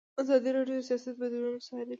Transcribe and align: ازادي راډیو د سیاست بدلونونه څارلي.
ازادي 0.21 0.49
راډیو 0.57 0.77
د 0.81 0.85
سیاست 0.87 1.15
بدلونونه 1.21 1.59
څارلي. 1.67 1.89